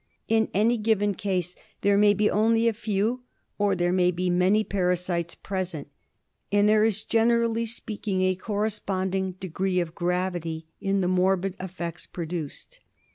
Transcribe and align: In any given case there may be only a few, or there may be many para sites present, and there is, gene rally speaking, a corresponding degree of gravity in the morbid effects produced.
In 0.27 0.49
any 0.51 0.77
given 0.79 1.13
case 1.13 1.55
there 1.81 1.95
may 1.95 2.15
be 2.15 2.27
only 2.27 2.67
a 2.67 2.73
few, 2.73 3.21
or 3.59 3.75
there 3.75 3.93
may 3.93 4.09
be 4.09 4.31
many 4.31 4.63
para 4.63 4.97
sites 4.97 5.35
present, 5.35 5.89
and 6.51 6.67
there 6.67 6.83
is, 6.83 7.03
gene 7.03 7.29
rally 7.29 7.67
speaking, 7.67 8.23
a 8.23 8.33
corresponding 8.33 9.33
degree 9.33 9.79
of 9.79 9.93
gravity 9.93 10.65
in 10.79 11.01
the 11.01 11.07
morbid 11.07 11.55
effects 11.59 12.07
produced. 12.07 12.79